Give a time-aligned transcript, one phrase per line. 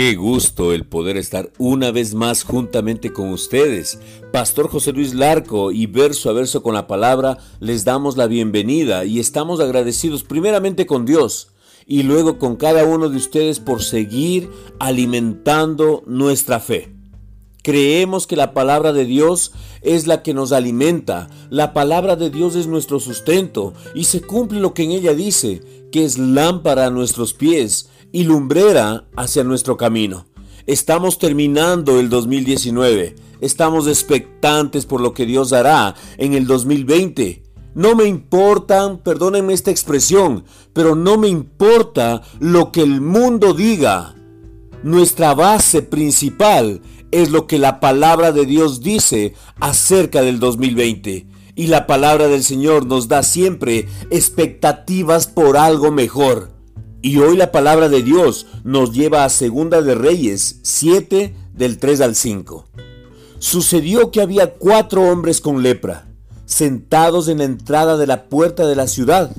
[0.00, 3.98] Qué gusto el poder estar una vez más juntamente con ustedes.
[4.32, 9.04] Pastor José Luis Larco y verso a verso con la palabra les damos la bienvenida
[9.04, 11.48] y estamos agradecidos primeramente con Dios
[11.86, 14.48] y luego con cada uno de ustedes por seguir
[14.78, 16.94] alimentando nuestra fe.
[17.62, 22.56] Creemos que la palabra de Dios es la que nos alimenta, la palabra de Dios
[22.56, 25.60] es nuestro sustento y se cumple lo que en ella dice,
[25.92, 30.26] que es lámpara a nuestros pies y lumbrera hacia nuestro camino.
[30.66, 37.42] Estamos terminando el 2019, estamos expectantes por lo que Dios hará en el 2020.
[37.74, 44.14] No me importan, perdónenme esta expresión, pero no me importa lo que el mundo diga.
[44.82, 51.26] Nuestra base principal es lo que la palabra de Dios dice acerca del 2020.
[51.54, 56.59] Y la palabra del Señor nos da siempre expectativas por algo mejor.
[57.02, 62.02] Y hoy la palabra de Dios nos lleva a Segunda de Reyes 7 del 3
[62.02, 62.66] al 5.
[63.38, 66.12] Sucedió que había cuatro hombres con lepra,
[66.44, 69.34] sentados en la entrada de la puerta de la ciudad.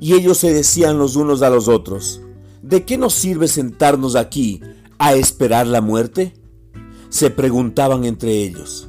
[0.00, 2.22] Y ellos se decían los unos a los otros,
[2.60, 4.60] ¿de qué nos sirve sentarnos aquí
[4.98, 6.34] a esperar la muerte?
[7.08, 8.88] Se preguntaban entre ellos,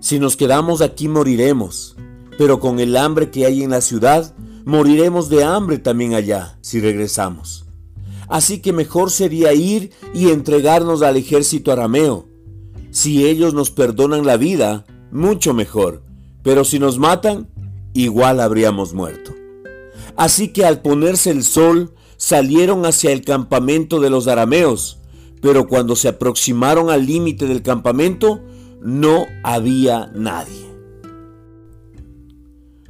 [0.00, 1.96] si nos quedamos aquí moriremos,
[2.38, 4.34] pero con el hambre que hay en la ciudad,
[4.64, 7.66] moriremos de hambre también allá si regresamos.
[8.28, 12.26] Así que mejor sería ir y entregarnos al ejército arameo.
[12.90, 16.02] Si ellos nos perdonan la vida, mucho mejor,
[16.42, 17.48] pero si nos matan,
[17.92, 19.34] igual habríamos muerto.
[20.16, 24.98] Así que al ponerse el sol, salieron hacia el campamento de los arameos,
[25.40, 28.40] pero cuando se aproximaron al límite del campamento,
[28.80, 30.71] no había nadie.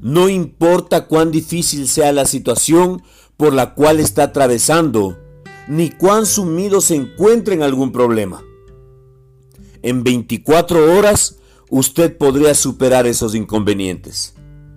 [0.02, 3.02] No importa cuán difícil sea la situación
[3.36, 5.16] por la cual está atravesando,
[5.68, 8.42] ni cuán sumido se encuentre en algún problema.
[9.80, 11.36] En 24 horas
[11.70, 14.34] usted podría superar esos inconvenientes.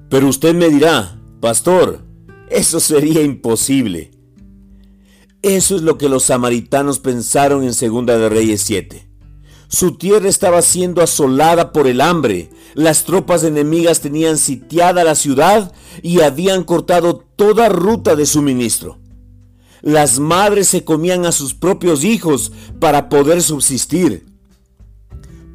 [0.09, 2.02] Pero usted me dirá, pastor,
[2.52, 4.12] eso sería imposible.
[5.42, 9.07] Eso es lo que los samaritanos pensaron en Segunda de Reyes 7.
[9.68, 12.50] Su tierra estaba siendo asolada por el hambre.
[12.74, 19.00] Las tropas enemigas tenían sitiada la ciudad y habían cortado toda ruta de suministro.
[19.81, 24.25] Las madres se comían a sus propios hijos para poder subsistir.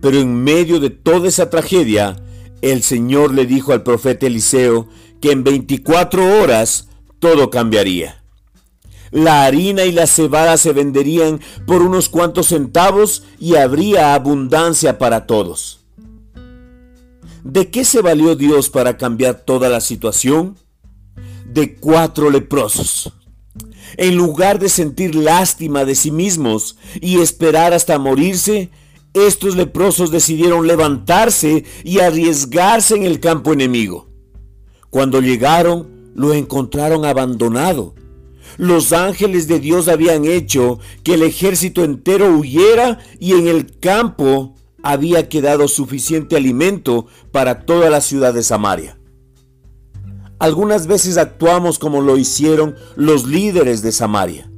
[0.00, 2.16] Pero en medio de toda esa tragedia,
[2.62, 4.88] el Señor le dijo al profeta Eliseo
[5.20, 6.88] que en 24 horas
[7.18, 8.19] todo cambiaría.
[9.10, 15.26] La harina y la cebada se venderían por unos cuantos centavos y habría abundancia para
[15.26, 15.80] todos.
[17.42, 20.56] ¿De qué se valió Dios para cambiar toda la situación?
[21.44, 23.12] De cuatro leprosos.
[23.96, 28.70] En lugar de sentir lástima de sí mismos y esperar hasta morirse,
[29.14, 34.08] estos leprosos decidieron levantarse y arriesgarse en el campo enemigo.
[34.90, 37.94] Cuando llegaron, lo encontraron abandonado
[38.56, 44.54] los ángeles de Dios habían hecho que el ejército entero huyera y en el campo
[44.82, 48.98] había quedado suficiente alimento para toda la ciudad de Samaria.
[50.38, 54.50] Algunas veces actuamos como lo hicieron los líderes de Samaria.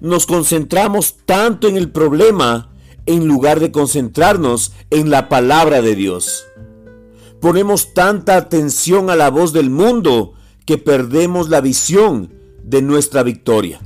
[0.00, 2.70] Nos concentramos tanto en el problema
[3.06, 6.46] en lugar de concentrarnos en la palabra de Dios.
[7.40, 10.32] Ponemos tanta atención a la voz del mundo
[10.64, 12.32] que perdemos la visión
[12.64, 13.80] de nuestra victoria.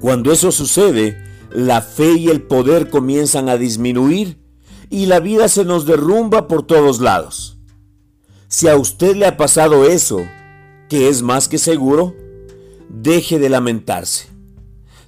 [0.00, 1.22] Cuando eso sucede,
[1.52, 4.38] la fe y el poder comienzan a disminuir
[4.90, 7.58] y la vida se nos derrumba por todos lados.
[8.48, 10.20] Si a usted le ha pasado eso,
[10.88, 12.14] que es más que seguro,
[12.88, 14.26] deje de lamentarse.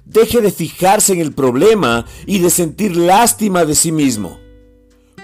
[0.05, 4.39] Deje de fijarse en el problema y de sentir lástima de sí mismo,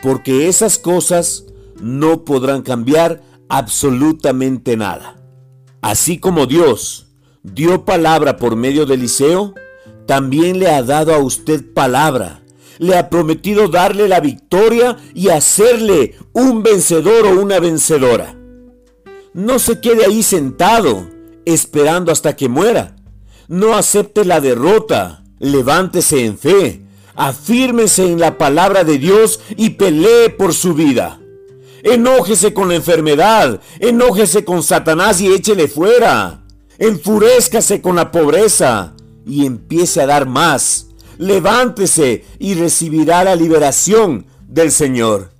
[0.01, 1.45] porque esas cosas
[1.81, 5.21] no podrán cambiar absolutamente nada.
[5.81, 7.02] Así como Dios
[7.43, 9.53] dio palabra por medio de Eliseo,
[10.07, 12.41] también le ha dado a usted palabra.
[12.79, 18.35] Le ha prometido darle la victoria y hacerle un vencedor o una vencedora.
[19.33, 21.07] No se quede ahí sentado,
[21.45, 22.95] esperando hasta que muera.
[23.47, 25.23] No acepte la derrota.
[25.39, 26.81] Levántese en fe.
[27.15, 31.19] Afírmese en la palabra de Dios y pelee por su vida.
[31.83, 33.59] Enójese con la enfermedad.
[33.79, 36.42] Enójese con Satanás y échele fuera.
[36.79, 40.87] Enfurezcase con la pobreza y empiece a dar más.
[41.17, 45.31] Levántese y recibirá la liberación del Señor.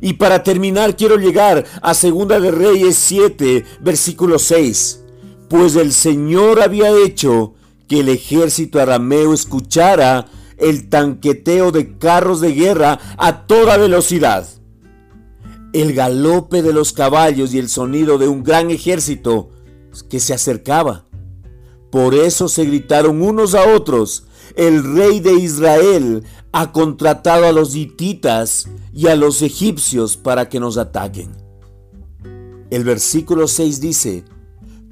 [0.00, 5.04] Y para terminar quiero llegar a Segunda de Reyes 7, versículo 6.
[5.48, 7.54] Pues el Señor había hecho
[7.88, 10.26] que el ejército arameo escuchara
[10.58, 14.46] el tanqueteo de carros de guerra a toda velocidad.
[15.72, 19.50] El galope de los caballos y el sonido de un gran ejército
[20.02, 21.06] que se acercaba.
[21.90, 24.24] Por eso se gritaron unos a otros,
[24.56, 30.60] el rey de Israel ha contratado a los hititas y a los egipcios para que
[30.60, 31.30] nos ataquen.
[32.70, 34.24] El versículo 6 dice,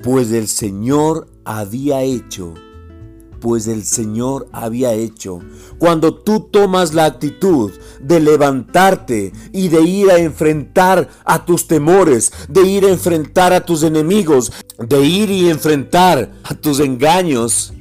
[0.03, 2.55] pues el Señor había hecho
[3.41, 5.41] pues el Señor había hecho.
[5.79, 12.33] Cuando tú tomas la actitud de levantarte y de ir a enfrentar a tus temores,
[12.49, 17.73] de ir a enfrentar a tus enemigos, de ir y enfrentar a tus engaños,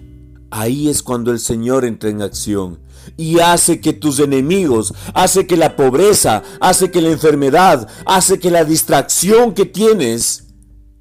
[0.51, 2.79] ahí es cuando el Señor entra en acción
[3.17, 8.51] y hace que tus enemigos, hace que la pobreza, hace que la enfermedad, hace que
[8.51, 10.44] la distracción que tienes,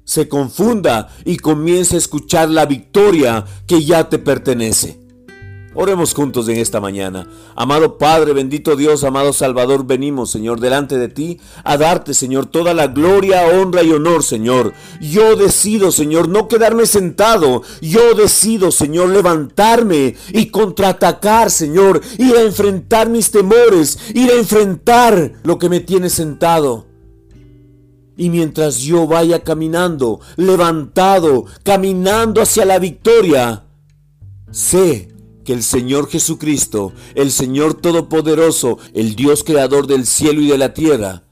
[0.05, 5.05] se confunda y comience a escuchar la victoria que ya te pertenece.
[5.77, 7.27] Oremos juntos en esta mañana.
[7.53, 12.73] Amado Padre, bendito Dios, amado Salvador, venimos, Señor, delante de ti a darte, Señor, toda
[12.73, 14.71] la gloria, honra y honor, Señor.
[15.01, 17.61] Yo decido, Señor, no quedarme sentado.
[17.81, 25.33] Yo decido, Señor, levantarme y contraatacar, Señor, ir a enfrentar mis temores, ir a enfrentar
[25.43, 26.94] lo que me tiene sentado.
[28.17, 33.65] Y mientras yo vaya caminando, levantado, caminando hacia la victoria,
[34.51, 40.57] sé que el Señor Jesucristo, el Señor Todopoderoso, el Dios Creador del cielo y de
[40.57, 41.23] la tierra,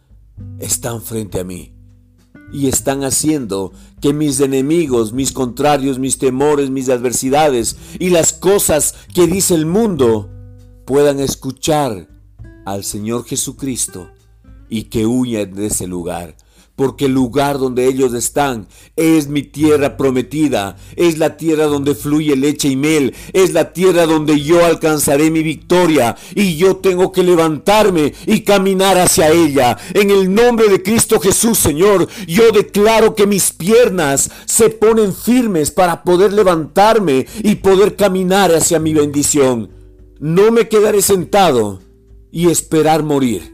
[0.59, 1.73] están frente a mí.
[2.51, 8.93] Y están haciendo que mis enemigos, mis contrarios, mis temores, mis adversidades y las cosas
[9.13, 10.29] que dice el mundo
[10.85, 12.07] puedan escuchar
[12.65, 14.09] al Señor Jesucristo
[14.69, 16.35] y que huyan de ese lugar
[16.75, 22.35] porque el lugar donde ellos están es mi tierra prometida, es la tierra donde fluye
[22.35, 27.23] leche y mel, es la tierra donde yo alcanzaré mi victoria y yo tengo que
[27.23, 29.77] levantarme y caminar hacia ella.
[29.93, 35.71] En el nombre de Cristo Jesús, Señor, yo declaro que mis piernas se ponen firmes
[35.71, 39.69] para poder levantarme y poder caminar hacia mi bendición.
[40.19, 41.81] No me quedaré sentado
[42.31, 43.53] y esperar morir.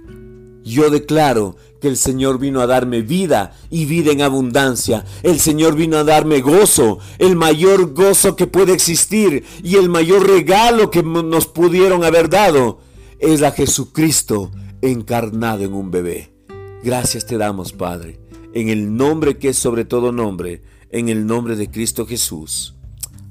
[0.64, 5.06] Yo declaro que el Señor vino a darme vida y vida en abundancia.
[5.24, 10.28] El Señor vino a darme gozo, el mayor gozo que puede existir y el mayor
[10.28, 12.80] regalo que nos pudieron haber dado
[13.20, 16.34] es a Jesucristo encarnado en un bebé.
[16.84, 18.20] Gracias te damos, Padre,
[18.54, 22.76] en el nombre que es sobre todo nombre, en el nombre de Cristo Jesús.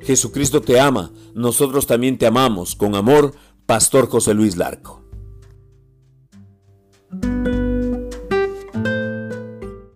[0.00, 2.74] Jesucristo te ama, nosotros también te amamos.
[2.76, 3.34] Con amor,
[3.66, 4.97] Pastor José Luis Larco.